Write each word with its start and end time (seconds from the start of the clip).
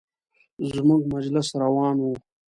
زموږ 0.73 1.01
مجلس 1.13 1.47
روان 1.61 1.95
و. 2.01 2.05